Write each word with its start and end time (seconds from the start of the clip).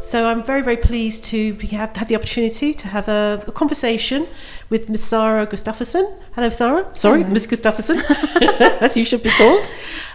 So 0.00 0.26
I'm 0.26 0.42
very, 0.44 0.62
very 0.62 0.76
pleased 0.76 1.24
to 1.24 1.54
be, 1.54 1.66
have 1.68 1.96
had 1.96 2.08
the 2.08 2.14
opportunity 2.14 2.72
to 2.72 2.88
have 2.88 3.08
a, 3.08 3.42
a 3.46 3.52
conversation 3.52 4.28
with 4.70 4.88
Miss 4.88 5.04
Sara 5.04 5.46
Gustafsson. 5.46 6.18
Hello, 6.34 6.50
Sara. 6.50 6.86
Sorry, 6.94 7.20
Hello. 7.22 7.32
Miss 7.32 7.46
Gustafsson, 7.46 8.00
as 8.80 8.96
you 8.96 9.04
should 9.04 9.22
be 9.22 9.30
called, 9.30 9.68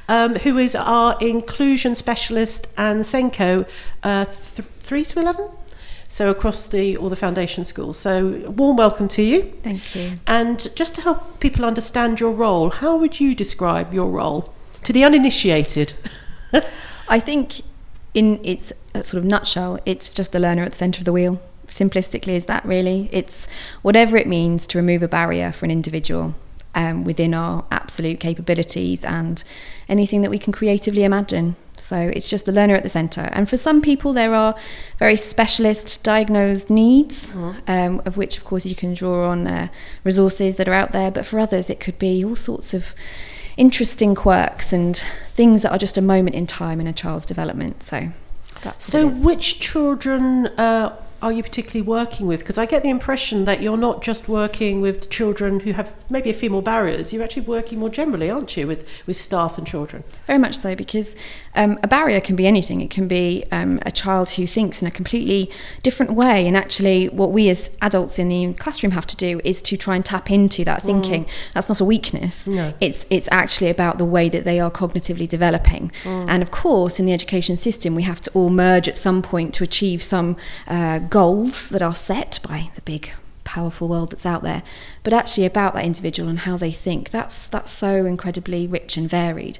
um, 0.07 0.35
who 0.37 0.57
is 0.57 0.75
our 0.75 1.17
inclusion 1.19 1.95
specialist 1.95 2.67
and 2.77 3.03
SENCO 3.03 3.67
uh, 4.03 4.25
th- 4.25 4.67
three 4.79 5.03
to 5.03 5.19
eleven. 5.19 5.49
So 6.07 6.29
across 6.29 6.67
the 6.67 6.95
all 6.97 7.09
the 7.09 7.15
foundation 7.15 7.63
schools. 7.63 7.97
So 7.97 8.41
a 8.45 8.51
warm 8.51 8.77
welcome 8.77 9.07
to 9.09 9.21
you. 9.21 9.53
Thank 9.63 9.95
you. 9.95 10.19
And 10.27 10.73
just 10.75 10.95
to 10.95 11.01
help 11.01 11.39
people 11.39 11.65
understand 11.65 12.19
your 12.19 12.31
role, 12.31 12.69
how 12.69 12.95
would 12.97 13.19
you 13.19 13.35
describe 13.35 13.93
your 13.93 14.09
role 14.09 14.53
to 14.83 14.93
the 14.93 15.03
uninitiated? 15.03 15.93
I 17.09 17.19
think, 17.19 17.61
in 18.13 18.39
its 18.43 18.71
uh, 18.93 19.01
sort 19.01 19.23
of 19.23 19.25
nutshell, 19.25 19.79
it's 19.85 20.13
just 20.13 20.31
the 20.31 20.39
learner 20.39 20.63
at 20.63 20.71
the 20.71 20.77
centre 20.77 20.99
of 20.99 21.05
the 21.05 21.13
wheel. 21.13 21.41
Simplistically, 21.67 22.33
is 22.33 22.45
that 22.45 22.63
really? 22.65 23.09
It's 23.11 23.47
whatever 23.81 24.15
it 24.17 24.27
means 24.27 24.67
to 24.67 24.77
remove 24.77 25.01
a 25.01 25.07
barrier 25.07 25.51
for 25.51 25.65
an 25.65 25.71
individual 25.71 26.35
um, 26.75 27.03
within 27.03 27.33
our 27.33 27.65
absolute 27.71 28.19
capabilities 28.19 29.03
and 29.03 29.43
anything 29.89 30.21
that 30.21 30.29
we 30.29 30.37
can 30.37 30.53
creatively 30.53 31.03
imagine. 31.03 31.55
So 31.77 31.97
it's 31.97 32.29
just 32.29 32.45
the 32.45 32.51
learner 32.51 32.75
at 32.75 32.83
the 32.83 32.89
centre. 32.89 33.29
And 33.33 33.49
for 33.49 33.57
some 33.57 33.81
people, 33.81 34.13
there 34.13 34.33
are 34.33 34.55
very 34.99 35.15
specialist 35.15 36.03
diagnosed 36.03 36.69
needs, 36.69 37.33
um, 37.67 38.01
of 38.05 38.15
which, 38.15 38.37
of 38.37 38.45
course, 38.45 38.65
you 38.65 38.75
can 38.75 38.93
draw 38.93 39.29
on 39.29 39.47
uh, 39.47 39.67
resources 40.03 40.55
that 40.57 40.69
are 40.69 40.73
out 40.73 40.91
there. 40.91 41.09
But 41.11 41.25
for 41.25 41.39
others, 41.39 41.69
it 41.69 41.79
could 41.79 41.97
be 41.97 42.23
all 42.23 42.35
sorts 42.35 42.73
of 42.73 42.93
interesting 43.57 44.15
quirks 44.15 44.73
and 44.73 45.03
things 45.29 45.61
that 45.61 45.71
are 45.71 45.77
just 45.77 45.97
a 45.97 46.01
moment 46.01 46.35
in 46.35 46.47
time 46.47 46.79
in 46.79 46.87
a 46.87 46.93
child's 46.93 47.25
development. 47.25 47.83
So 47.83 48.09
that's 48.61 48.85
So, 48.85 49.07
which 49.07 49.59
children 49.59 50.47
uh, 50.57 50.95
are 51.23 51.31
you 51.31 51.41
particularly 51.41 51.81
working 51.81 52.27
with? 52.27 52.41
Because 52.41 52.57
I 52.57 52.65
get 52.65 52.83
the 52.83 52.89
impression 52.89 53.45
that 53.45 53.61
you're 53.61 53.77
not 53.77 54.03
just 54.03 54.27
working 54.27 54.81
with 54.81 55.09
children 55.09 55.61
who 55.61 55.71
have 55.71 55.95
maybe 56.09 56.29
a 56.29 56.33
few 56.33 56.49
more 56.49 56.61
barriers. 56.61 57.13
You're 57.13 57.23
actually 57.23 57.43
working 57.43 57.79
more 57.79 57.89
generally, 57.89 58.29
aren't 58.29 58.57
you, 58.57 58.67
with, 58.67 58.85
with 59.07 59.15
staff 59.15 59.57
and 59.57 59.65
children? 59.65 60.03
Very 60.27 60.37
much 60.37 60.57
so, 60.57 60.75
because 60.75 61.15
um, 61.55 61.79
a 61.81 61.87
barrier 61.87 62.19
can 62.19 62.35
be 62.35 62.45
anything. 62.45 62.81
It 62.81 62.89
can 62.89 63.07
be 63.07 63.45
um, 63.51 63.79
a 63.85 63.91
child 63.91 64.31
who 64.31 64.45
thinks 64.45 64.81
in 64.81 64.87
a 64.87 64.91
completely 64.91 65.49
different 65.81 66.11
way. 66.11 66.45
And 66.45 66.57
actually, 66.57 67.07
what 67.07 67.31
we 67.31 67.49
as 67.49 67.71
adults 67.81 68.19
in 68.19 68.27
the 68.27 68.53
classroom 68.55 68.91
have 68.91 69.07
to 69.07 69.15
do 69.15 69.39
is 69.45 69.61
to 69.63 69.77
try 69.77 69.95
and 69.95 70.03
tap 70.03 70.29
into 70.29 70.65
that 70.65 70.83
thinking. 70.83 71.25
That's 71.53 71.69
not 71.69 71.79
a 71.79 71.85
weakness. 71.85 72.47
No. 72.49 72.73
It's 72.81 73.05
it's 73.09 73.29
actually 73.31 73.69
about 73.69 73.97
the 73.97 74.05
way 74.05 74.27
that 74.27 74.43
they 74.43 74.59
are 74.59 74.69
cognitively 74.69 75.27
developing. 75.27 75.91
And 76.05 76.43
of 76.43 76.51
course, 76.51 76.99
in 76.99 77.05
the 77.05 77.13
education 77.13 77.55
system, 77.55 77.95
we 77.95 78.03
have 78.03 78.19
to 78.21 78.31
all 78.31 78.49
merge 78.49 78.89
at 78.89 78.97
some 78.97 79.21
point 79.21 79.53
to 79.53 79.63
achieve 79.63 80.03
some 80.03 80.35
uh, 80.67 80.99
goals 81.13 81.69
that 81.69 81.83
are 81.83 81.93
set 81.93 82.39
by 82.41 82.71
the 82.73 82.81
big 82.81 83.13
powerful 83.43 83.87
world 83.87 84.09
that's 84.09 84.25
out 84.25 84.41
there 84.41 84.63
but 85.03 85.13
actually 85.13 85.45
about 85.45 85.75
that 85.75 85.85
individual 85.85 86.27
and 86.27 86.39
how 86.39 86.57
they 86.57 86.71
think. 86.71 87.11
That's 87.11 87.49
that's 87.49 87.71
so 87.71 88.07
incredibly 88.07 88.65
rich 88.65 88.97
and 88.97 89.07
varied. 89.07 89.59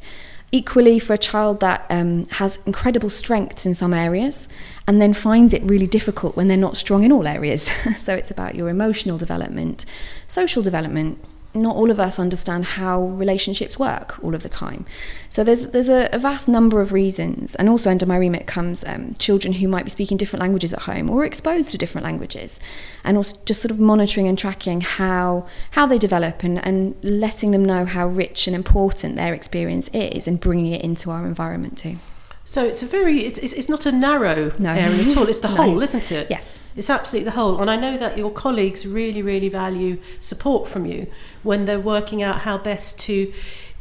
Equally 0.51 0.97
for 0.97 1.13
a 1.13 1.17
child 1.17 1.59
that 1.59 1.85
um, 1.91 2.25
has 2.39 2.59
incredible 2.65 3.11
strengths 3.11 3.67
in 3.67 3.75
some 3.75 3.93
areas 3.93 4.47
and 4.87 4.99
then 4.99 5.13
finds 5.13 5.53
it 5.53 5.61
really 5.61 5.85
difficult 5.85 6.35
when 6.35 6.47
they're 6.47 6.57
not 6.57 6.75
strong 6.75 7.03
in 7.03 7.11
all 7.11 7.27
areas. 7.27 7.69
So 7.99 8.15
it's 8.15 8.31
about 8.31 8.55
your 8.55 8.69
emotional 8.69 9.19
development 9.19 9.85
social 10.27 10.63
development 10.63 11.23
not 11.53 11.75
all 11.75 11.91
of 11.91 11.99
us 11.99 12.19
understand 12.19 12.65
how 12.65 13.01
relationships 13.01 13.77
work 13.77 14.23
all 14.23 14.33
of 14.33 14.43
the 14.43 14.49
time. 14.49 14.85
So 15.29 15.43
there's 15.43 15.67
there's 15.67 15.89
a, 15.89 16.09
a 16.11 16.19
vast 16.19 16.47
number 16.47 16.81
of 16.81 16.91
reasons, 16.91 17.55
and 17.55 17.69
also 17.69 17.89
under 17.91 18.05
my 18.05 18.17
remit 18.17 18.47
comes 18.47 18.83
um, 18.85 19.13
children 19.15 19.53
who 19.53 19.67
might 19.67 19.83
be 19.83 19.91
speaking 19.91 20.17
different 20.17 20.41
languages 20.41 20.73
at 20.73 20.83
home 20.83 21.09
or 21.09 21.25
exposed 21.25 21.69
to 21.69 21.77
different 21.77 22.05
languages, 22.05 22.59
and 23.03 23.17
also 23.17 23.37
just 23.45 23.61
sort 23.61 23.71
of 23.71 23.79
monitoring 23.79 24.27
and 24.27 24.37
tracking 24.37 24.81
how 24.81 25.45
how 25.71 25.85
they 25.85 25.97
develop 25.97 26.43
and, 26.43 26.63
and 26.65 26.95
letting 27.03 27.51
them 27.51 27.65
know 27.65 27.85
how 27.85 28.07
rich 28.07 28.47
and 28.47 28.55
important 28.55 29.15
their 29.15 29.33
experience 29.33 29.89
is, 29.93 30.27
and 30.27 30.39
bringing 30.39 30.71
it 30.73 30.81
into 30.81 31.11
our 31.11 31.25
environment 31.25 31.77
too. 31.77 31.97
So 32.45 32.63
it's 32.65 32.83
a 32.83 32.85
very 32.85 33.19
it's, 33.25 33.39
it's, 33.39 33.53
it's 33.53 33.69
not 33.69 33.85
a 33.85 33.91
narrow 33.91 34.51
No. 34.57 34.71
area 34.71 35.03
at 35.05 35.17
all. 35.17 35.27
It's 35.29 35.39
the 35.39 35.49
No. 35.55 35.55
whole, 35.55 35.81
isn't 35.81 36.11
it? 36.11 36.27
Yes. 36.29 36.59
It's 36.75 36.89
absolutely 36.89 37.25
the 37.25 37.31
whole. 37.37 37.61
And 37.61 37.69
I 37.69 37.75
know 37.75 37.97
that 37.97 38.17
your 38.17 38.31
colleagues 38.31 38.85
really, 38.85 39.21
really 39.21 39.47
value 39.49 39.99
support 40.19 40.67
from 40.67 40.85
you 40.85 41.07
when 41.43 41.65
they're 41.65 41.79
working 41.79 42.23
out 42.23 42.39
how 42.41 42.57
best 42.57 42.99
to 43.01 43.31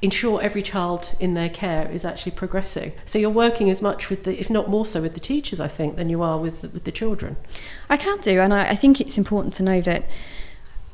ensure 0.03 0.43
every 0.43 0.62
child 0.62 1.15
in 1.21 1.34
their 1.34 1.49
care 1.49 1.89
is 1.91 2.05
actually 2.05 2.33
progressing. 2.33 2.93
So 3.06 3.19
you're 3.19 3.31
working 3.31 3.71
as 3.71 3.81
much 3.81 4.11
with 4.11 4.25
the, 4.25 4.39
if 4.39 4.51
not 4.51 4.69
more 4.69 4.84
so, 4.84 5.01
with 5.01 5.15
the 5.15 5.21
teachers, 5.21 5.59
I 5.61 5.69
think, 5.69 5.97
than 5.97 6.09
you 6.09 6.22
are 6.22 6.39
with 6.39 6.62
with 6.65 6.84
the 6.84 6.93
children. 6.93 7.37
I 7.89 7.97
can 7.97 8.19
do, 8.21 8.41
and 8.41 8.53
I, 8.53 8.71
I 8.71 8.75
think 8.75 9.01
it's 9.01 9.17
important 9.17 9.55
to 9.55 9.62
know 9.62 9.81
that 9.83 10.05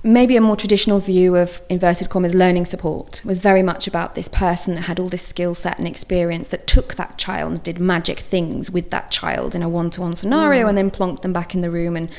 maybe 0.02 0.36
a 0.36 0.40
more 0.40 0.56
traditional 0.56 1.00
view 1.00 1.36
of 1.36 1.60
inverted 1.68 2.08
commas 2.08 2.34
learning 2.34 2.64
support 2.64 3.20
was 3.24 3.40
very 3.40 3.62
much 3.62 3.86
about 3.86 4.14
this 4.14 4.28
person 4.28 4.74
that 4.74 4.82
had 4.82 5.00
all 5.00 5.08
this 5.08 5.22
skill 5.22 5.54
set 5.54 5.78
and 5.78 5.88
experience 5.88 6.48
that 6.48 6.66
took 6.66 6.94
that 6.94 7.18
child 7.18 7.50
and 7.52 7.62
did 7.62 7.80
magic 7.80 8.20
things 8.20 8.70
with 8.70 8.90
that 8.90 9.10
child 9.10 9.54
in 9.54 9.62
a 9.62 9.68
one-to-one 9.68 10.14
scenario 10.14 10.66
mm. 10.66 10.68
and 10.68 10.78
then 10.78 10.90
plonked 10.90 11.22
them 11.22 11.32
back 11.32 11.54
in 11.54 11.62
the 11.62 11.70
room 11.70 11.96
and 11.96 12.10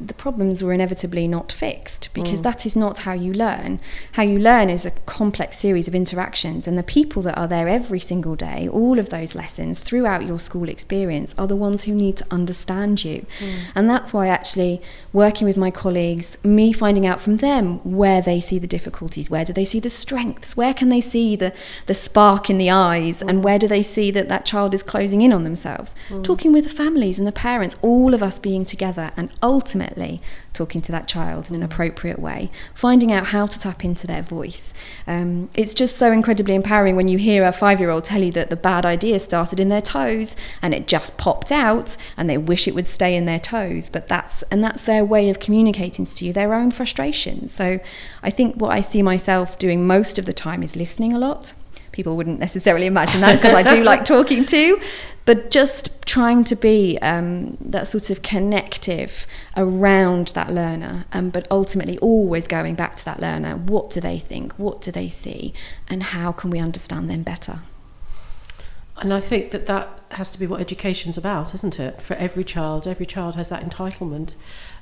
the 0.00 0.14
problems 0.14 0.62
were 0.62 0.72
inevitably 0.72 1.26
not 1.26 1.50
fixed 1.50 2.08
because 2.14 2.40
mm. 2.40 2.44
that 2.44 2.64
is 2.64 2.76
not 2.76 2.98
how 2.98 3.12
you 3.12 3.32
learn. 3.32 3.80
How 4.12 4.22
you 4.22 4.38
learn 4.38 4.70
is 4.70 4.86
a 4.86 4.92
complex 5.06 5.58
series 5.58 5.88
of 5.88 5.94
interactions, 5.94 6.68
and 6.68 6.78
the 6.78 6.84
people 6.84 7.20
that 7.22 7.36
are 7.36 7.48
there 7.48 7.68
every 7.68 7.98
single 7.98 8.36
day, 8.36 8.68
all 8.68 8.98
of 8.98 9.10
those 9.10 9.34
lessons 9.34 9.80
throughout 9.80 10.24
your 10.24 10.38
school 10.38 10.68
experience, 10.68 11.34
are 11.36 11.48
the 11.48 11.56
ones 11.56 11.84
who 11.84 11.94
need 11.94 12.16
to 12.18 12.26
understand 12.30 13.04
you. 13.04 13.26
Mm. 13.40 13.54
And 13.74 13.90
that's 13.90 14.12
why, 14.12 14.28
actually, 14.28 14.80
working 15.12 15.46
with 15.46 15.56
my 15.56 15.70
colleagues, 15.70 16.38
me 16.44 16.72
finding 16.72 17.04
out 17.04 17.20
from 17.20 17.38
them 17.38 17.78
where 17.78 18.22
they 18.22 18.40
see 18.40 18.60
the 18.60 18.66
difficulties, 18.68 19.28
where 19.28 19.44
do 19.44 19.52
they 19.52 19.64
see 19.64 19.80
the 19.80 19.90
strengths, 19.90 20.56
where 20.56 20.74
can 20.74 20.90
they 20.90 21.00
see 21.00 21.34
the, 21.34 21.52
the 21.86 21.94
spark 21.94 22.48
in 22.48 22.58
the 22.58 22.70
eyes, 22.70 23.20
and 23.20 23.40
mm. 23.40 23.42
where 23.42 23.58
do 23.58 23.66
they 23.66 23.82
see 23.82 24.12
that 24.12 24.28
that 24.28 24.44
child 24.44 24.74
is 24.74 24.82
closing 24.84 25.22
in 25.22 25.32
on 25.32 25.42
themselves. 25.42 25.94
Talking 26.22 26.52
with 26.52 26.64
the 26.64 26.70
families 26.70 27.18
and 27.18 27.26
the 27.26 27.32
parents, 27.32 27.74
all 27.82 28.14
of 28.14 28.22
us 28.22 28.38
being 28.38 28.64
together, 28.64 29.10
and 29.16 29.32
ultimately 29.42 29.87
talking 30.52 30.80
to 30.82 30.92
that 30.92 31.06
child 31.06 31.48
in 31.48 31.56
an 31.56 31.62
appropriate 31.62 32.18
way, 32.18 32.50
finding 32.74 33.12
out 33.12 33.28
how 33.28 33.46
to 33.46 33.58
tap 33.58 33.84
into 33.84 34.06
their 34.06 34.22
voice. 34.22 34.74
Um, 35.06 35.48
it's 35.54 35.74
just 35.74 35.96
so 35.96 36.12
incredibly 36.12 36.54
empowering 36.54 36.96
when 36.96 37.08
you 37.08 37.16
hear 37.18 37.44
a 37.44 37.52
five 37.52 37.80
year 37.80 37.90
old 37.90 38.04
tell 38.04 38.22
you 38.22 38.32
that 38.32 38.50
the 38.50 38.56
bad 38.56 38.84
idea 38.84 39.20
started 39.20 39.60
in 39.60 39.68
their 39.68 39.82
toes 39.82 40.36
and 40.60 40.74
it 40.74 40.88
just 40.88 41.16
popped 41.16 41.52
out 41.52 41.96
and 42.16 42.28
they 42.28 42.38
wish 42.38 42.66
it 42.66 42.74
would 42.74 42.86
stay 42.86 43.14
in 43.14 43.24
their 43.24 43.40
toes. 43.40 43.88
But 43.88 44.08
that's, 44.08 44.42
and 44.50 44.62
that's 44.62 44.82
their 44.82 45.04
way 45.04 45.30
of 45.30 45.40
communicating 45.40 46.04
to 46.04 46.24
you 46.24 46.32
their 46.32 46.54
own 46.54 46.70
frustration. 46.70 47.48
So 47.48 47.78
I 48.22 48.30
think 48.30 48.56
what 48.56 48.72
I 48.72 48.80
see 48.80 49.02
myself 49.02 49.58
doing 49.58 49.86
most 49.86 50.18
of 50.18 50.26
the 50.26 50.32
time 50.32 50.62
is 50.62 50.76
listening 50.76 51.12
a 51.12 51.18
lot. 51.18 51.54
People 51.98 52.16
wouldn't 52.16 52.38
necessarily 52.38 52.86
imagine 52.86 53.22
that 53.22 53.42
because 53.42 53.54
I 53.54 53.64
do 53.64 53.82
like 53.82 54.04
talking 54.14 54.46
to, 54.46 54.80
but 55.24 55.50
just 55.50 56.00
trying 56.06 56.44
to 56.44 56.54
be 56.54 56.96
um, 57.02 57.56
that 57.60 57.88
sort 57.88 58.08
of 58.08 58.22
connective 58.22 59.26
around 59.56 60.28
that 60.28 60.52
learner, 60.52 61.06
um, 61.12 61.30
but 61.30 61.48
ultimately 61.50 61.98
always 61.98 62.46
going 62.46 62.76
back 62.76 62.94
to 62.94 63.04
that 63.04 63.18
learner. 63.18 63.56
What 63.56 63.90
do 63.90 64.00
they 64.00 64.20
think? 64.20 64.52
What 64.60 64.80
do 64.80 64.92
they 64.92 65.08
see? 65.08 65.52
And 65.88 66.04
how 66.04 66.30
can 66.30 66.50
we 66.50 66.60
understand 66.60 67.10
them 67.10 67.24
better? 67.24 67.62
And 68.98 69.12
I 69.12 69.18
think 69.18 69.50
that 69.50 69.66
that 69.66 69.98
has 70.12 70.30
to 70.30 70.38
be 70.38 70.46
what 70.46 70.60
education's 70.60 71.18
about, 71.18 71.52
isn't 71.52 71.80
it? 71.80 72.00
For 72.00 72.14
every 72.14 72.44
child, 72.44 72.86
every 72.86 73.06
child 73.06 73.34
has 73.34 73.48
that 73.48 73.68
entitlement. 73.68 74.34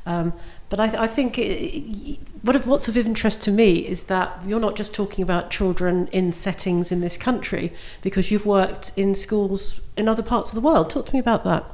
Um, 0.04 0.34
but 0.68 0.80
I, 0.80 1.04
I 1.04 1.06
think 1.06 1.38
it, 1.38 2.18
of, 2.54 2.68
what's 2.68 2.86
of 2.86 2.96
interest 2.96 3.42
to 3.42 3.50
me 3.50 3.78
is 3.78 4.04
that 4.04 4.40
you're 4.46 4.60
not 4.60 4.76
just 4.76 4.94
talking 4.94 5.22
about 5.22 5.50
children 5.50 6.06
in 6.12 6.30
settings 6.30 6.92
in 6.92 7.00
this 7.00 7.16
country, 7.16 7.72
because 8.02 8.30
you've 8.30 8.46
worked 8.46 8.92
in 8.96 9.14
schools 9.14 9.80
in 9.96 10.06
other 10.06 10.22
parts 10.22 10.50
of 10.50 10.54
the 10.54 10.60
world. 10.60 10.90
Talk 10.90 11.06
to 11.06 11.12
me 11.14 11.18
about 11.18 11.42
that 11.44 11.64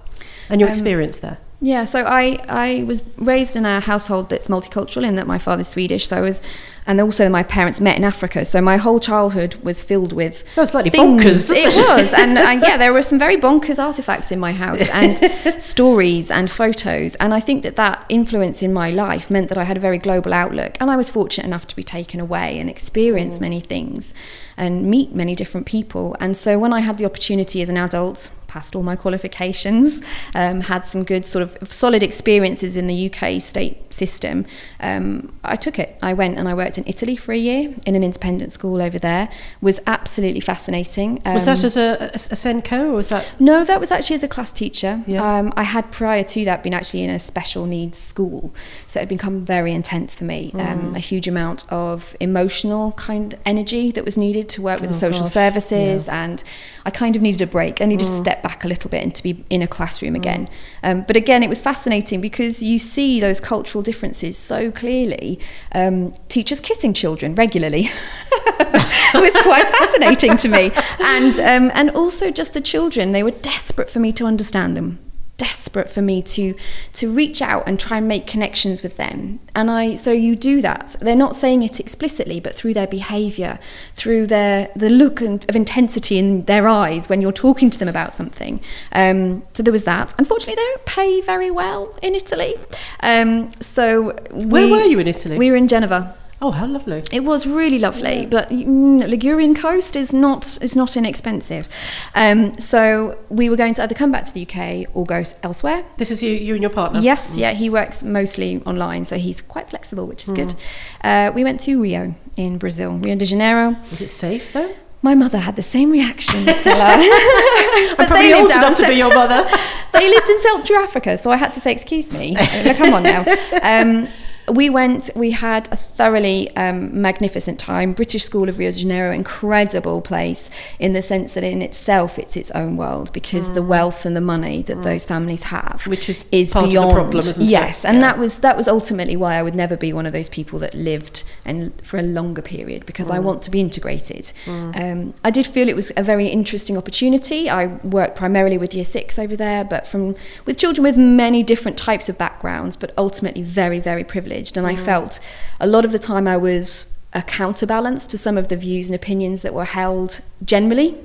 and 0.48 0.60
your 0.60 0.68
Um, 0.68 0.72
experience 0.72 1.18
there. 1.18 1.38
Yeah, 1.60 1.84
so 1.84 2.04
I, 2.04 2.38
I 2.48 2.84
was 2.84 3.02
raised 3.16 3.54
in 3.54 3.64
a 3.66 3.80
household 3.80 4.30
that's 4.30 4.48
multicultural 4.48 5.06
in 5.06 5.14
that 5.16 5.26
my 5.26 5.38
father's 5.38 5.68
Swedish, 5.68 6.08
so 6.08 6.16
I 6.16 6.20
was, 6.20 6.42
and 6.86 7.00
also 7.00 7.28
my 7.28 7.42
parents 7.42 7.80
met 7.80 7.96
in 7.96 8.04
Africa. 8.04 8.44
So 8.44 8.60
my 8.60 8.76
whole 8.76 8.98
childhood 8.98 9.54
was 9.56 9.82
filled 9.82 10.12
with 10.12 10.48
Sounds 10.48 10.70
slightly 10.70 10.90
things. 10.90 11.22
bonkers, 11.22 11.50
It 11.50 11.76
it? 11.76 11.86
was, 11.88 12.12
and, 12.12 12.36
and 12.36 12.60
yeah, 12.62 12.76
there 12.76 12.92
were 12.92 13.02
some 13.02 13.18
very 13.18 13.36
bonkers 13.36 13.82
artifacts 13.82 14.32
in 14.32 14.40
my 14.40 14.52
house, 14.52 14.88
and 14.92 15.62
stories 15.62 16.30
and 16.30 16.50
photos. 16.50 17.14
And 17.16 17.32
I 17.32 17.40
think 17.40 17.62
that 17.62 17.76
that 17.76 18.04
influence 18.08 18.62
in 18.62 18.72
my 18.72 18.90
life 18.90 19.30
meant 19.30 19.48
that 19.48 19.58
I 19.58 19.64
had 19.64 19.76
a 19.76 19.80
very 19.80 19.98
global 19.98 20.32
outlook, 20.32 20.76
and 20.80 20.90
I 20.90 20.96
was 20.96 21.08
fortunate 21.08 21.46
enough 21.46 21.66
to 21.68 21.76
be 21.76 21.82
taken 21.82 22.20
away 22.20 22.58
and 22.58 22.68
experience 22.68 23.38
mm. 23.38 23.42
many 23.42 23.60
things, 23.60 24.12
and 24.56 24.90
meet 24.90 25.14
many 25.14 25.34
different 25.34 25.66
people. 25.66 26.16
And 26.20 26.36
so 26.36 26.58
when 26.58 26.72
I 26.72 26.80
had 26.80 26.98
the 26.98 27.04
opportunity 27.04 27.62
as 27.62 27.68
an 27.68 27.76
adult, 27.76 28.30
passed 28.52 28.76
all 28.76 28.82
my 28.82 28.96
qualifications, 28.96 30.02
um, 30.34 30.60
had 30.60 30.84
some 30.84 31.02
good 31.04 31.24
sort 31.24 31.42
of 31.42 31.72
solid 31.72 32.02
experiences 32.02 32.76
in 32.76 32.86
the 32.86 32.98
UK 33.08 33.40
state 33.40 33.76
system, 33.92 34.44
um, 34.80 35.32
I 35.42 35.56
took 35.56 35.78
it. 35.78 35.98
I 36.02 36.12
went 36.12 36.38
and 36.38 36.46
I 36.48 36.54
worked 36.54 36.76
in 36.76 36.84
Italy 36.86 37.16
for 37.16 37.32
a 37.32 37.36
year 37.36 37.74
in 37.86 37.94
an 37.94 38.04
independent 38.04 38.52
school 38.52 38.82
over 38.82 38.98
there. 38.98 39.28
Was 39.60 39.80
absolutely 39.86 40.40
fascinating. 40.40 41.20
was 41.24 41.44
that 41.46 41.64
as 41.64 41.76
a, 41.76 41.88
a, 42.02 42.06
a 42.36 42.36
SENCO 42.44 42.90
or 42.90 42.96
was 43.02 43.08
that? 43.08 43.24
No, 43.40 43.64
that 43.64 43.80
was 43.80 43.90
actually 43.90 44.16
as 44.16 44.22
a 44.22 44.28
class 44.28 44.52
teacher. 44.52 45.02
Yeah. 45.06 45.22
Um, 45.38 45.52
I 45.56 45.62
had 45.62 45.90
prior 45.90 46.24
to 46.24 46.44
that 46.44 46.62
been 46.62 46.74
actually 46.74 47.02
in 47.04 47.10
a 47.10 47.18
special 47.18 47.64
needs 47.66 47.96
school, 47.98 48.54
so 48.86 49.00
it 49.00 49.02
had 49.02 49.08
become 49.08 49.40
very 49.44 49.72
intense 49.72 50.14
for 50.14 50.24
me. 50.24 50.52
Um, 50.54 50.94
a 50.94 50.98
huge 50.98 51.26
amount 51.26 51.64
of 51.72 52.14
emotional 52.20 52.92
kind 52.92 53.32
of 53.34 53.40
energy 53.46 53.90
that 53.92 54.04
was 54.04 54.16
needed 54.18 54.48
to 54.50 54.62
work 54.62 54.80
with 54.80 54.90
the 54.90 54.96
Oh, 54.96 55.08
social 55.08 55.22
gosh, 55.24 55.32
services, 55.32 56.08
and 56.08 56.44
I 56.84 56.90
kind 56.90 57.16
of 57.16 57.22
needed 57.22 57.40
a 57.42 57.46
break. 57.46 57.80
I 57.80 57.86
needed 57.86 58.06
to 58.06 58.18
step 58.20 58.41
back 58.42 58.64
a 58.64 58.68
little 58.68 58.90
bit 58.90 59.02
and 59.02 59.14
to 59.14 59.22
be 59.22 59.44
in 59.50 59.62
a 59.62 59.66
classroom 59.66 60.14
again. 60.14 60.48
Um, 60.82 61.02
but 61.02 61.16
again, 61.16 61.42
it 61.42 61.48
was 61.48 61.60
fascinating 61.60 62.20
because 62.20 62.62
you 62.62 62.78
see 62.78 63.20
those 63.20 63.40
cultural 63.40 63.82
differences 63.82 64.36
so 64.36 64.70
clearly. 64.70 65.38
Um, 65.72 66.12
teachers 66.28 66.60
kissing 66.60 66.94
children 66.94 67.34
regularly. 67.34 67.90
it 68.30 69.20
was 69.20 69.42
quite 69.42 69.68
fascinating 69.68 70.36
to 70.38 70.48
me, 70.48 70.72
and 71.00 71.38
um, 71.40 71.70
and 71.74 71.90
also 71.90 72.30
just 72.30 72.54
the 72.54 72.60
children. 72.60 73.12
They 73.12 73.22
were 73.22 73.30
desperate 73.30 73.90
for 73.90 74.00
me 74.00 74.12
to 74.12 74.26
understand 74.26 74.76
them 74.76 74.98
desperate 75.42 75.90
for 75.90 76.02
me 76.02 76.22
to 76.22 76.54
to 76.92 77.12
reach 77.12 77.42
out 77.42 77.64
and 77.66 77.80
try 77.80 77.96
and 77.98 78.06
make 78.06 78.28
connections 78.28 78.80
with 78.80 78.96
them. 78.96 79.40
And 79.56 79.70
i 79.70 79.96
so 79.96 80.12
you 80.12 80.36
do 80.36 80.62
that. 80.68 80.94
They're 81.00 81.24
not 81.26 81.34
saying 81.34 81.64
it 81.68 81.80
explicitly 81.80 82.38
but 82.38 82.54
through 82.54 82.74
their 82.74 82.86
behavior 82.86 83.58
through 84.00 84.28
their 84.28 84.70
the 84.76 84.90
look 85.02 85.20
and, 85.20 85.44
of 85.48 85.56
intensity 85.56 86.16
in 86.22 86.44
their 86.52 86.68
eyes 86.68 87.08
when 87.08 87.20
you're 87.20 87.40
talking 87.46 87.70
to 87.70 87.78
them 87.78 87.88
about 87.88 88.14
something. 88.14 88.60
Um, 88.92 89.42
so 89.54 89.64
there 89.64 89.72
was 89.72 89.84
that. 89.92 90.14
Unfortunately 90.22 90.54
they 90.60 90.68
don't 90.70 90.86
pay 90.86 91.20
very 91.20 91.50
well 91.50 91.82
in 92.02 92.14
italy. 92.14 92.54
Um, 93.00 93.50
so 93.60 94.12
Where 94.30 94.68
were 94.70 94.84
you 94.92 94.98
in 95.00 95.08
Italy? 95.08 95.36
we 95.38 95.50
were 95.50 95.56
in 95.56 95.66
genova 95.66 96.16
oh, 96.42 96.50
how 96.50 96.66
lovely. 96.66 97.02
it 97.12 97.24
was 97.24 97.46
really 97.46 97.78
lovely, 97.78 98.26
but 98.26 98.50
mm, 98.50 99.08
Ligurian 99.08 99.54
coast 99.54 99.96
is 99.96 100.12
not 100.12 100.58
is 100.60 100.76
not 100.76 100.96
inexpensive. 100.96 101.68
Um, 102.14 102.58
so 102.58 103.18
we 103.30 103.48
were 103.48 103.56
going 103.56 103.74
to 103.74 103.82
either 103.82 103.94
come 103.94 104.12
back 104.12 104.24
to 104.26 104.34
the 104.34 104.42
UK 104.42 104.94
or 104.94 105.06
go 105.06 105.22
elsewhere. 105.42 105.84
This 105.96 106.10
is 106.10 106.22
you, 106.22 106.32
you 106.32 106.54
and 106.54 106.62
your 106.62 106.70
partner. 106.70 107.00
Yes, 107.00 107.38
yeah, 107.38 107.52
he 107.52 107.70
works 107.70 108.02
mostly 108.02 108.60
online, 108.66 109.04
so 109.04 109.16
he's 109.16 109.40
quite 109.40 109.70
flexible, 109.70 110.06
which 110.06 110.26
is 110.26 110.34
good. 110.34 110.54
Uh, 111.02 111.30
we 111.34 111.44
went 111.44 111.60
to 111.60 111.80
Rio 111.80 112.14
in 112.36 112.58
Brazil, 112.58 112.98
Rio 112.98 113.16
de 113.16 113.24
Janeiro. 113.24 113.76
Was 113.90 114.02
it 114.02 114.08
safe 114.08 114.52
though? 114.52 114.74
My 115.04 115.16
mother 115.16 115.38
had 115.38 115.56
the 115.56 115.62
same 115.62 115.90
reaction. 115.90 116.38
I'm 116.48 118.06
probably 118.06 118.32
old 118.32 118.50
enough 118.50 118.76
to 118.78 118.86
be 118.86 118.94
your 118.94 119.12
mother. 119.12 119.48
they 119.92 120.08
lived 120.08 120.28
in 120.28 120.38
Central 120.38 120.78
Africa, 120.78 121.18
so 121.18 121.30
I 121.30 121.36
had 121.36 121.54
to 121.54 121.60
say, 121.60 121.72
"Excuse 121.72 122.12
me, 122.12 122.34
come 122.74 122.94
on 122.94 123.02
now." 123.02 123.24
Um, 123.62 124.08
we 124.50 124.68
went. 124.70 125.10
We 125.14 125.30
had 125.30 125.70
a 125.72 125.76
thoroughly 125.76 126.54
um, 126.56 127.00
magnificent 127.00 127.58
time. 127.60 127.92
British 127.92 128.24
School 128.24 128.48
of 128.48 128.58
Rio 128.58 128.70
de 128.72 128.78
Janeiro, 128.78 129.12
incredible 129.12 130.00
place 130.00 130.50
in 130.78 130.92
the 130.94 131.02
sense 131.02 131.34
that 131.34 131.44
in 131.44 131.62
itself 131.62 132.18
it's 132.18 132.36
its 132.36 132.50
own 132.52 132.76
world 132.76 133.12
because 133.12 133.54
the 133.54 133.62
wealth 133.62 134.04
and 134.04 134.16
the 134.16 134.20
money 134.20 134.62
that 134.62 134.82
those 134.82 135.04
families 135.04 135.44
have, 135.44 135.82
Mm. 135.84 135.88
Which 135.88 136.08
is 136.08 136.24
is 136.32 136.52
part 136.52 136.64
of 136.64 136.70
the 136.70 136.74
beyond. 136.78 136.92
problem, 136.94 137.18
isn't 137.18 137.44
it? 137.44 137.48
yes, 137.48 137.84
and 137.84 137.98
Yeah. 137.98 138.02
that 138.08 138.18
was 138.18 138.40
that 138.40 138.56
was 138.56 138.66
ultimately 138.68 139.16
why 139.16 139.36
I 139.36 139.42
would 139.42 139.54
never 139.54 139.76
be 139.76 139.92
one 139.92 140.06
of 140.06 140.12
those 140.12 140.28
people 140.28 140.58
that 140.60 140.74
lived 140.74 141.22
and 141.44 141.72
for 141.82 141.98
a 141.98 142.02
longer 142.02 142.42
period 142.42 142.84
because 142.86 143.08
Mm. 143.08 143.14
I 143.14 143.18
want 143.20 143.42
to 143.42 143.50
be 143.50 143.60
integrated. 143.60 144.32
Um, 144.46 145.14
I 145.24 145.30
did 145.30 145.46
feel 145.46 145.68
it 145.68 145.76
was 145.76 145.92
a 145.96 146.02
very 146.02 146.28
interesting 146.28 146.76
opportunity. 146.76 147.48
I 147.48 147.66
worked 147.98 148.16
primarily 148.16 148.58
with 148.58 148.74
Year 148.74 148.84
Six 148.84 149.18
over 149.18 149.36
there, 149.36 149.62
but 149.64 149.86
from 149.86 150.14
with 150.46 150.56
children 150.58 150.82
with 150.82 150.96
many 150.96 151.42
different 151.42 151.76
types 151.78 152.08
of 152.08 152.18
backgrounds, 152.18 152.74
but 152.76 152.92
ultimately 152.98 153.42
very 153.42 153.78
very 153.78 154.02
privileged. 154.04 154.31
And 154.56 154.66
I 154.66 154.74
felt 154.74 155.20
a 155.60 155.66
lot 155.66 155.84
of 155.84 155.92
the 155.92 155.98
time 155.98 156.26
I 156.26 156.36
was 156.36 156.96
a 157.14 157.22
counterbalance 157.22 158.06
to 158.06 158.18
some 158.18 158.38
of 158.38 158.48
the 158.48 158.56
views 158.56 158.88
and 158.88 158.94
opinions 158.94 159.42
that 159.42 159.52
were 159.52 159.66
held 159.66 160.20
generally, 160.44 160.98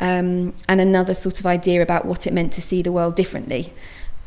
um, 0.00 0.54
and 0.68 0.80
another 0.80 1.14
sort 1.14 1.40
of 1.40 1.46
idea 1.46 1.82
about 1.82 2.04
what 2.04 2.26
it 2.26 2.32
meant 2.32 2.52
to 2.52 2.60
see 2.60 2.82
the 2.82 2.92
world 2.92 3.16
differently. 3.16 3.72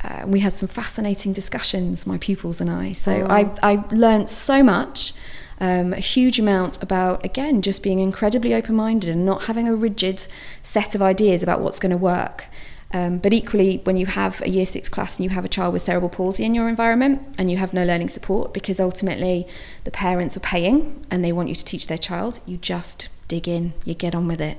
Uh, 0.03 0.23
we 0.25 0.39
had 0.39 0.53
some 0.53 0.67
fascinating 0.67 1.31
discussions, 1.31 2.05
my 2.05 2.17
pupils 2.17 2.59
and 2.59 2.69
I. 2.69 2.91
So 2.91 3.25
I, 3.29 3.51
I 3.61 3.83
learned 3.91 4.29
so 4.29 4.63
much, 4.63 5.13
um, 5.59 5.93
a 5.93 5.99
huge 5.99 6.39
amount 6.39 6.81
about, 6.81 7.23
again, 7.23 7.61
just 7.61 7.83
being 7.83 7.99
incredibly 7.99 8.53
open 8.53 8.75
minded 8.75 9.09
and 9.11 9.25
not 9.25 9.43
having 9.43 9.67
a 9.67 9.75
rigid 9.75 10.25
set 10.63 10.95
of 10.95 11.01
ideas 11.01 11.43
about 11.43 11.61
what's 11.61 11.79
going 11.79 11.91
to 11.91 11.97
work. 11.97 12.45
Um, 12.93 13.19
but 13.19 13.31
equally, 13.33 13.77
when 13.83 13.97
you 13.97 14.05
have 14.05 14.41
a 14.41 14.49
year 14.49 14.65
six 14.65 14.89
class 14.89 15.17
and 15.17 15.23
you 15.23 15.29
have 15.29 15.45
a 15.45 15.49
child 15.49 15.73
with 15.73 15.81
cerebral 15.81 16.09
palsy 16.09 16.43
in 16.43 16.53
your 16.53 16.67
environment 16.67 17.21
and 17.37 17.49
you 17.49 17.57
have 17.57 17.73
no 17.73 17.85
learning 17.85 18.09
support 18.09 18.53
because 18.53 18.79
ultimately 18.79 19.47
the 19.85 19.91
parents 19.91 20.35
are 20.35 20.41
paying 20.41 21.05
and 21.09 21.23
they 21.23 21.31
want 21.31 21.49
you 21.49 21.55
to 21.55 21.65
teach 21.65 21.87
their 21.87 21.97
child, 21.97 22.39
you 22.45 22.57
just 22.57 23.07
dig 23.27 23.47
in, 23.47 23.73
you 23.85 23.93
get 23.93 24.13
on 24.13 24.27
with 24.27 24.41
it. 24.41 24.57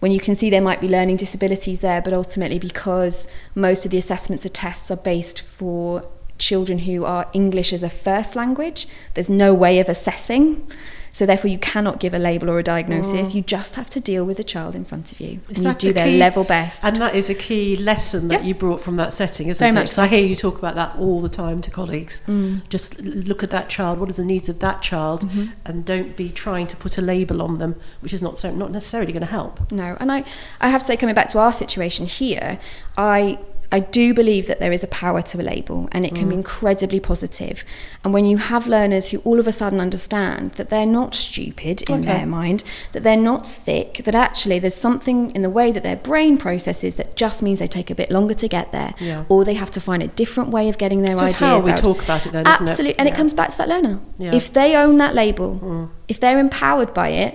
When 0.00 0.12
you 0.12 0.20
can 0.20 0.36
see 0.36 0.50
there 0.50 0.60
might 0.60 0.80
be 0.80 0.88
learning 0.88 1.16
disabilities 1.16 1.80
there, 1.80 2.02
but 2.02 2.12
ultimately 2.12 2.58
because 2.58 3.28
most 3.54 3.84
of 3.84 3.90
the 3.90 3.98
assessments 3.98 4.44
or 4.44 4.50
tests 4.50 4.90
are 4.90 4.96
based 4.96 5.40
for 5.40 6.06
children 6.40 6.78
who 6.80 7.04
are 7.04 7.28
English 7.32 7.72
as 7.72 7.82
a 7.84 7.90
first 7.90 8.34
language, 8.34 8.86
there's 9.14 9.30
no 9.30 9.54
way 9.54 9.78
of 9.78 9.88
assessing. 9.88 10.66
So 11.12 11.26
therefore, 11.26 11.50
you 11.50 11.58
cannot 11.58 11.98
give 11.98 12.14
a 12.14 12.20
label 12.20 12.48
or 12.48 12.60
a 12.60 12.62
diagnosis. 12.62 13.34
You 13.34 13.42
just 13.42 13.74
have 13.74 13.90
to 13.90 14.00
deal 14.00 14.24
with 14.24 14.36
the 14.36 14.44
child 14.44 14.76
in 14.76 14.84
front 14.84 15.10
of 15.10 15.18
you, 15.20 15.40
Is 15.48 15.58
and 15.58 15.66
you 15.66 15.74
do 15.74 15.88
the 15.88 15.94
their 15.94 16.04
key- 16.06 16.18
level 16.18 16.44
best. 16.44 16.84
And 16.84 16.94
that 16.98 17.16
is 17.16 17.28
a 17.28 17.34
key 17.34 17.74
lesson 17.74 18.28
that 18.28 18.42
Yeah. 18.42 18.46
you 18.48 18.54
brought 18.54 18.80
from 18.80 18.94
that 18.98 19.12
setting, 19.12 19.48
isn't 19.48 19.58
Very 19.58 19.72
it? 19.72 19.74
much 19.74 19.86
Because 19.86 19.98
I 19.98 20.06
hear 20.06 20.24
you 20.24 20.36
talk 20.36 20.56
about 20.58 20.76
that 20.76 20.94
all 21.00 21.20
the 21.20 21.28
time 21.28 21.62
to 21.62 21.70
colleagues. 21.70 22.22
Mm. 22.28 22.62
Just 22.68 23.00
look 23.02 23.42
at 23.42 23.50
that 23.50 23.68
child. 23.68 23.98
What 23.98 24.08
are 24.08 24.12
the 24.12 24.24
needs 24.24 24.48
of 24.48 24.60
that 24.60 24.82
child, 24.82 25.22
Mm-hmm. 25.22 25.46
and 25.66 25.84
don't 25.84 26.14
be 26.16 26.28
trying 26.28 26.68
to 26.68 26.76
put 26.76 26.96
a 26.96 27.02
label 27.02 27.42
on 27.42 27.58
them, 27.58 27.74
which 28.02 28.12
is 28.14 28.22
not 28.22 28.38
so 28.38 28.52
not 28.52 28.70
necessarily 28.70 29.12
going 29.12 29.26
to 29.26 29.32
help. 29.40 29.72
No, 29.72 29.96
and 29.98 30.12
I, 30.12 30.22
I 30.60 30.68
have 30.70 30.82
to 30.82 30.86
say, 30.86 30.96
coming 30.96 31.16
back 31.16 31.28
to 31.30 31.38
our 31.40 31.52
situation 31.52 32.06
here, 32.06 32.60
I 32.96 33.40
I 33.72 33.78
do 33.80 34.12
believe 34.14 34.48
that 34.48 34.58
there 34.58 34.72
is 34.72 34.82
a 34.82 34.88
power 34.88 35.22
to 35.22 35.40
a 35.40 35.44
label 35.44 35.88
and 35.92 36.04
it 36.04 36.12
can 36.14 36.26
Mm. 36.26 36.30
be 36.30 36.34
incredibly 36.36 36.98
positive. 36.98 37.64
And 38.02 38.12
when 38.12 38.26
you 38.26 38.38
have 38.38 38.66
learners 38.66 39.08
who 39.10 39.18
all 39.18 39.38
of 39.38 39.46
a 39.46 39.52
sudden 39.52 39.80
understand 39.80 40.52
that 40.52 40.70
they're 40.70 40.86
not 40.86 41.14
stupid 41.14 41.82
in 41.88 42.00
Okay. 42.00 42.12
their 42.12 42.26
mind, 42.26 42.64
that 42.92 43.04
they're 43.04 43.16
not 43.16 43.46
thick, 43.46 44.00
that 44.04 44.14
actually 44.16 44.58
there's 44.58 44.74
something 44.74 45.30
in 45.36 45.42
the 45.42 45.50
way 45.50 45.70
that 45.70 45.84
their 45.84 45.94
brain 45.96 46.36
processes 46.36 46.96
that 46.96 47.14
just 47.14 47.42
means 47.42 47.60
they 47.60 47.68
take 47.68 47.90
a 47.90 47.94
bit 47.94 48.10
longer 48.10 48.34
to 48.34 48.48
get 48.48 48.72
there, 48.72 48.92
Yeah. 48.98 49.22
or 49.28 49.44
they 49.44 49.54
have 49.54 49.70
to 49.72 49.80
find 49.80 50.02
a 50.02 50.08
different 50.08 50.50
way 50.50 50.68
of 50.68 50.76
getting 50.76 51.02
their 51.02 51.16
So 51.16 51.24
ideas 51.24 51.40
how 51.40 51.60
we 51.64 51.72
out. 51.72 51.78
talk 51.78 52.02
about 52.02 52.26
it 52.26 52.32
then, 52.32 52.46
isn't 52.46 52.66
it? 52.66 52.70
Absolutely, 52.70 52.98
and 52.98 53.08
it 53.08 53.14
comes 53.14 53.32
back 53.34 53.50
to 53.50 53.58
that 53.58 53.68
learner. 53.68 53.98
Yeah. 54.18 54.34
If 54.34 54.52
they 54.52 54.74
own 54.74 54.96
that 54.98 55.14
label, 55.14 55.60
Mm. 55.62 55.88
if 56.08 56.18
they're 56.18 56.38
empowered 56.40 56.92
by 56.92 57.10
it, 57.10 57.34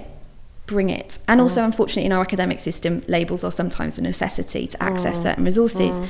bring 0.66 0.90
it. 0.90 1.20
And 1.28 1.42
also, 1.42 1.62
mm. 1.62 1.66
unfortunately, 1.66 2.06
in 2.06 2.12
our 2.12 2.22
academic 2.22 2.60
system, 2.60 3.04
labels 3.08 3.44
are 3.44 3.52
sometimes 3.52 3.98
a 3.98 4.04
necessity 4.04 4.68
to 4.68 4.84
access 4.84 5.20
mm. 5.20 5.24
certain 5.24 5.46
resources. 5.46 6.00
Mm. 6.00 6.08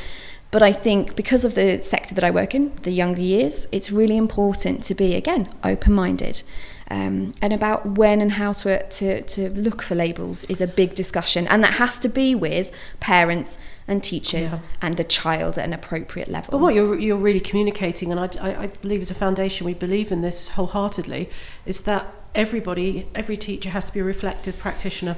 But 0.51 0.63
I 0.63 0.71
think 0.71 1.15
because 1.15 1.43
of 1.43 1.55
the 1.55 1.81
sector 1.81 2.15
that 2.15 2.24
I 2.24 2.31
work 2.31 2.55
in, 2.55 2.71
the 2.83 2.91
younger 2.91 3.21
years, 3.21 3.67
it's 3.71 3.91
really 3.91 4.15
important 4.15 4.83
to 4.85 4.95
be, 4.95 5.15
again, 5.15 5.50
open 5.63 5.93
minded. 5.93 6.43
Um, 6.89 7.33
and 7.41 7.51
about 7.51 7.97
when 7.97 8.21
and 8.21 8.33
how 8.33 8.53
to, 8.53 8.88
to, 8.88 9.21
to 9.24 9.50
look 9.50 9.81
for 9.81 9.95
labels 9.95 10.45
is 10.45 10.62
a 10.62 10.67
big 10.67 10.93
discussion. 10.93 11.47
And 11.47 11.63
that 11.63 11.74
has 11.74 11.97
to 12.00 12.07
be 12.07 12.35
with 12.35 12.71
parents 13.00 13.57
and 13.88 14.03
teachers 14.03 14.59
Yeah. 14.59 14.65
and 14.83 14.97
the 14.97 15.03
child 15.03 15.57
at 15.57 15.65
an 15.65 15.74
appropriate 15.74 16.29
level. 16.29 16.51
But 16.51 16.59
what 16.59 16.75
you're, 16.75 16.97
you're 16.97 17.17
really 17.17 17.39
communicating, 17.39 18.12
and 18.12 18.19
I, 18.19 18.29
I, 18.39 18.62
I 18.63 18.67
believe 18.67 19.01
as 19.01 19.12
a 19.12 19.15
foundation 19.15 19.65
we 19.65 19.74
believe 19.74 20.12
in 20.12 20.21
this 20.21 20.50
wholeheartedly, 20.50 21.29
is 21.65 21.81
that 21.81 22.13
everybody, 22.36 23.08
every 23.15 23.38
teacher 23.38 23.70
has 23.70 23.86
to 23.86 23.94
be 23.94 24.00
a 24.00 24.04
reflective 24.04 24.58
practitioner. 24.58 25.18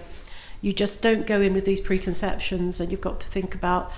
You 0.62 0.74
just 0.74 1.02
don't 1.02 1.28
go 1.28 1.42
in 1.42 1.54
with 1.54 1.66
these 1.66 1.82
preconceptions, 1.82 2.80
and 2.80 2.92
you've 2.92 3.02
got 3.02 3.20
to 3.20 3.28
think 3.28 3.54
about 3.54 3.92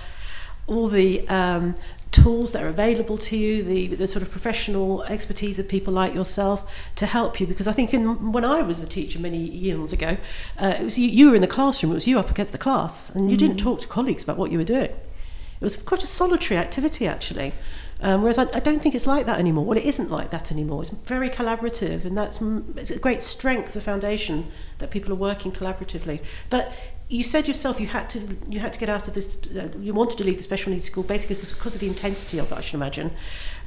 all 0.66 0.88
the 0.88 1.28
um, 1.28 1.74
tools 2.10 2.52
that 2.52 2.62
are 2.62 2.68
available 2.68 3.16
to 3.18 3.36
you, 3.36 3.62
the, 3.62 3.86
the 3.88 4.06
sort 4.06 4.22
of 4.22 4.30
professional 4.30 5.02
expertise 5.04 5.58
of 5.58 5.68
people 5.68 5.92
like 5.92 6.14
yourself 6.14 6.90
to 6.96 7.06
help 7.06 7.40
you. 7.40 7.46
Because 7.46 7.68
I 7.68 7.72
think 7.72 7.94
in, 7.94 8.32
when 8.32 8.44
I 8.44 8.62
was 8.62 8.82
a 8.82 8.86
teacher 8.86 9.18
many 9.18 9.38
years 9.38 9.92
ago, 9.92 10.16
uh, 10.60 10.74
it 10.78 10.82
was 10.84 10.98
you, 10.98 11.08
you 11.08 11.30
were 11.30 11.34
in 11.34 11.40
the 11.40 11.48
classroom, 11.48 11.92
it 11.92 11.94
was 11.94 12.08
you 12.08 12.18
up 12.18 12.30
against 12.30 12.52
the 12.52 12.58
class, 12.58 13.10
and 13.10 13.30
you 13.30 13.36
didn't 13.36 13.58
talk 13.58 13.80
to 13.80 13.88
colleagues 13.88 14.22
about 14.22 14.36
what 14.36 14.50
you 14.50 14.58
were 14.58 14.64
doing. 14.64 14.90
It 14.90 15.64
was 15.64 15.76
quite 15.76 16.02
a 16.02 16.06
solitary 16.06 16.58
activity, 16.58 17.06
actually. 17.06 17.52
Um, 18.02 18.22
whereas 18.22 18.38
I, 18.38 18.44
I 18.54 18.60
don't 18.60 18.80
think 18.80 18.94
it's 18.94 19.06
like 19.06 19.26
that 19.26 19.38
anymore. 19.38 19.64
Well, 19.64 19.78
it 19.78 19.84
isn't 19.84 20.10
like 20.10 20.30
that 20.30 20.50
anymore. 20.50 20.80
It's 20.80 20.90
very 20.90 21.28
collaborative, 21.28 22.04
and 22.04 22.16
that's 22.16 22.40
it's 22.76 22.90
a 22.90 22.98
great 22.98 23.22
strength, 23.22 23.74
the 23.74 23.80
foundation 23.80 24.50
that 24.78 24.90
people 24.90 25.12
are 25.12 25.16
working 25.16 25.52
collaboratively. 25.52 26.20
But 26.48 26.72
you 27.08 27.22
said 27.22 27.48
yourself 27.48 27.80
you 27.80 27.88
had 27.88 28.08
to 28.10 28.36
you 28.48 28.60
had 28.60 28.72
to 28.72 28.80
get 28.80 28.88
out 28.88 29.08
of 29.08 29.14
this. 29.14 29.36
Uh, 29.54 29.68
you 29.78 29.92
wanted 29.92 30.16
to 30.18 30.24
leave 30.24 30.38
the 30.38 30.42
special 30.42 30.72
needs 30.72 30.86
school 30.86 31.02
basically 31.02 31.36
because, 31.36 31.52
because 31.52 31.74
of 31.74 31.80
the 31.80 31.88
intensity 31.88 32.38
of 32.38 32.50
it. 32.50 32.56
I 32.56 32.60
should 32.60 32.74
imagine. 32.74 33.10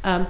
Um, 0.04 0.28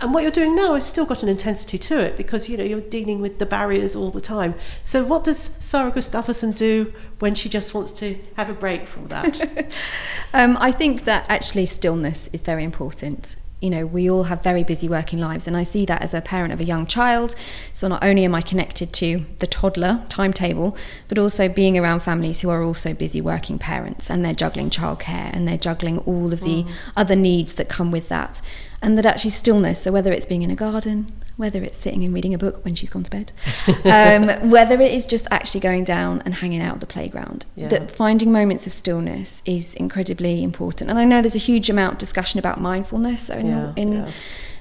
and 0.00 0.14
what 0.14 0.22
you're 0.22 0.32
doing 0.32 0.54
now 0.54 0.74
has 0.74 0.86
still 0.86 1.04
got 1.04 1.22
an 1.22 1.28
intensity 1.28 1.76
to 1.78 1.98
it 1.98 2.16
because 2.16 2.48
you 2.48 2.56
know 2.56 2.64
you're 2.64 2.80
dealing 2.80 3.20
with 3.20 3.38
the 3.38 3.46
barriers 3.46 3.96
all 3.96 4.10
the 4.10 4.20
time. 4.20 4.54
So 4.84 5.02
what 5.02 5.24
does 5.24 5.56
Sara 5.60 5.90
Gustafsson 5.90 6.54
do 6.54 6.92
when 7.18 7.34
she 7.34 7.48
just 7.48 7.74
wants 7.74 7.90
to 7.92 8.16
have 8.36 8.48
a 8.48 8.54
break 8.54 8.86
from 8.86 9.08
that? 9.08 9.72
um, 10.32 10.56
I 10.60 10.70
think 10.70 11.04
that 11.04 11.26
actually 11.28 11.66
stillness 11.66 12.28
is 12.32 12.42
very 12.42 12.62
important 12.62 13.36
you 13.60 13.70
know, 13.70 13.86
we 13.86 14.08
all 14.08 14.24
have 14.24 14.42
very 14.42 14.62
busy 14.62 14.88
working 14.88 15.18
lives, 15.18 15.48
and 15.48 15.56
I 15.56 15.64
see 15.64 15.84
that 15.86 16.00
as 16.00 16.14
a 16.14 16.20
parent 16.20 16.52
of 16.52 16.60
a 16.60 16.64
young 16.64 16.86
child. 16.86 17.34
So, 17.72 17.88
not 17.88 18.04
only 18.04 18.24
am 18.24 18.34
I 18.34 18.40
connected 18.40 18.92
to 18.94 19.26
the 19.38 19.46
toddler 19.48 20.04
timetable, 20.08 20.76
but 21.08 21.18
also 21.18 21.48
being 21.48 21.76
around 21.76 22.00
families 22.00 22.40
who 22.40 22.50
are 22.50 22.62
also 22.62 22.94
busy 22.94 23.20
working 23.20 23.58
parents 23.58 24.10
and 24.10 24.24
they're 24.24 24.34
juggling 24.34 24.70
childcare 24.70 25.30
and 25.32 25.48
they're 25.48 25.58
juggling 25.58 25.98
all 26.00 26.32
of 26.32 26.40
the 26.40 26.62
mm. 26.62 26.70
other 26.96 27.16
needs 27.16 27.54
that 27.54 27.68
come 27.68 27.90
with 27.90 28.08
that. 28.08 28.40
And 28.80 28.96
that 28.96 29.06
actually 29.06 29.30
stillness, 29.30 29.82
so 29.82 29.90
whether 29.90 30.12
it's 30.12 30.26
being 30.26 30.42
in 30.42 30.52
a 30.52 30.56
garden, 30.56 31.10
whether 31.38 31.62
it's 31.62 31.78
sitting 31.78 32.02
and 32.02 32.12
reading 32.12 32.34
a 32.34 32.38
book 32.38 32.64
when 32.64 32.74
she's 32.74 32.90
gone 32.90 33.04
to 33.04 33.10
bed, 33.10 33.32
um, 33.84 34.50
whether 34.50 34.78
it 34.80 34.92
is 34.92 35.06
just 35.06 35.26
actually 35.30 35.60
going 35.60 35.84
down 35.84 36.20
and 36.24 36.34
hanging 36.34 36.60
out 36.60 36.74
at 36.74 36.80
the 36.80 36.86
playground. 36.86 37.46
Yeah. 37.54 37.68
That 37.68 37.92
finding 37.92 38.32
moments 38.32 38.66
of 38.66 38.72
stillness 38.72 39.40
is 39.46 39.74
incredibly 39.76 40.42
important. 40.42 40.90
And 40.90 40.98
I 40.98 41.04
know 41.04 41.22
there's 41.22 41.36
a 41.36 41.38
huge 41.38 41.70
amount 41.70 41.92
of 41.92 41.98
discussion 41.98 42.40
about 42.40 42.60
mindfulness 42.60 43.28
so 43.28 43.36
in, 43.36 43.46
yeah, 43.46 43.72
the, 43.72 43.80
in 43.80 43.92
yeah. 43.92 44.10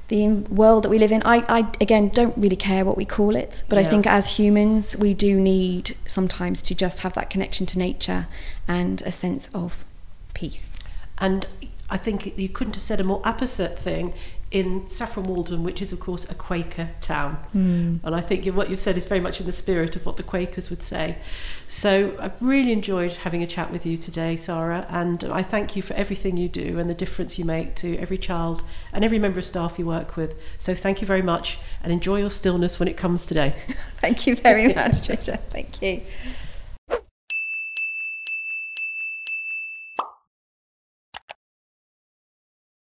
the 0.09 0.27
world 0.53 0.83
that 0.83 0.89
we 0.89 0.99
live 0.99 1.11
in. 1.11 1.23
I, 1.25 1.43
I, 1.49 1.67
again, 1.81 2.09
don't 2.09 2.37
really 2.37 2.55
care 2.55 2.85
what 2.85 2.95
we 2.95 3.05
call 3.05 3.35
it, 3.35 3.63
but 3.69 3.79
I 3.79 3.83
think 3.83 4.05
as 4.05 4.37
humans, 4.37 4.95
we 4.95 5.15
do 5.15 5.39
need 5.39 5.97
sometimes 6.05 6.61
to 6.61 6.75
just 6.75 6.99
have 6.99 7.15
that 7.15 7.31
connection 7.31 7.65
to 7.65 7.79
nature 7.79 8.27
and 8.67 9.01
a 9.01 9.11
sense 9.11 9.49
of 9.51 9.83
peace. 10.35 10.73
And 11.17 11.47
I 11.89 11.97
think 11.97 12.37
you 12.37 12.49
couldn't 12.49 12.75
have 12.75 12.83
said 12.83 12.99
a 12.99 13.03
more 13.03 13.21
opposite 13.25 13.79
thing 13.79 14.13
in 14.49 14.87
Saffron 14.87 15.27
Walden, 15.27 15.63
which 15.63 15.81
is, 15.81 15.91
of 15.91 15.99
course, 15.99 16.29
a 16.29 16.35
Quaker 16.35 16.89
town. 17.01 17.37
Mm. 17.53 17.99
And 18.03 18.15
I 18.15 18.21
think 18.21 18.45
what 18.55 18.69
you've 18.69 18.79
said 18.79 18.95
is 18.95 19.05
very 19.05 19.19
much 19.19 19.41
in 19.41 19.45
the 19.45 19.51
spirit 19.51 19.97
of 19.97 20.05
what 20.05 20.15
the 20.15 20.23
Quakers 20.23 20.69
would 20.69 20.81
say. 20.81 21.17
So 21.67 22.15
I've 22.17 22.41
really 22.41 22.71
enjoyed 22.71 23.11
having 23.11 23.43
a 23.43 23.47
chat 23.47 23.71
with 23.71 23.85
you 23.85 23.97
today, 23.97 24.37
Sara, 24.37 24.85
and 24.89 25.25
I 25.25 25.43
thank 25.43 25.75
you 25.75 25.81
for 25.81 25.93
everything 25.95 26.37
you 26.37 26.47
do 26.47 26.79
and 26.79 26.89
the 26.89 26.93
difference 26.93 27.37
you 27.37 27.43
make 27.43 27.75
to 27.75 27.97
every 27.97 28.17
child 28.17 28.63
and 28.93 29.03
every 29.03 29.19
member 29.19 29.39
of 29.39 29.45
staff 29.45 29.77
you 29.77 29.85
work 29.85 30.15
with. 30.15 30.39
So 30.57 30.73
thank 30.73 31.01
you 31.01 31.07
very 31.07 31.21
much 31.21 31.59
and 31.83 31.91
enjoy 31.91 32.19
your 32.19 32.31
stillness 32.31 32.79
when 32.79 32.87
it 32.87 32.95
comes 32.95 33.25
today. 33.25 33.53
thank 33.97 34.25
you 34.27 34.37
very 34.37 34.67
much, 34.73 34.93
Tricia. 35.07 35.39
Thank 35.51 35.81
you. 35.81 36.01